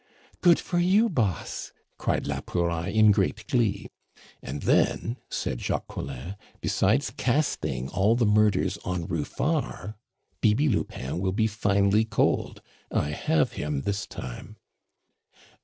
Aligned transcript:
"Good 0.41 0.59
for 0.59 0.79
you, 0.79 1.09
boss!" 1.09 1.73
cried 1.99 2.25
la 2.25 2.41
Pouraille 2.41 2.89
in 2.95 3.11
great 3.11 3.45
glee. 3.47 3.87
"And 4.41 4.63
then," 4.63 5.17
said 5.29 5.61
Jacques 5.61 5.89
Collin, 5.89 6.37
"besides 6.59 7.11
casting 7.15 7.87
all 7.89 8.15
the 8.15 8.25
murders 8.25 8.79
on 8.83 9.05
Ruffard 9.05 9.93
Bibi 10.41 10.69
Lupin 10.69 11.19
will 11.19 11.33
be 11.33 11.45
finely 11.45 12.03
cold. 12.03 12.63
I 12.91 13.09
have 13.11 13.51
him 13.51 13.81
this 13.81 14.07
time." 14.07 14.57